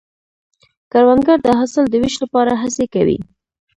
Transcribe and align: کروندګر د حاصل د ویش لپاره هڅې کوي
کروندګر 0.91 1.37
د 1.43 1.47
حاصل 1.59 1.85
د 1.89 1.95
ویش 2.01 2.15
لپاره 2.23 2.51
هڅې 2.61 2.85
کوي 2.93 3.17